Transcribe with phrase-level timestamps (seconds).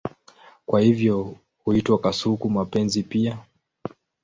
[0.65, 3.37] Kwa hivyo huitwa kasuku-mapenzi pia.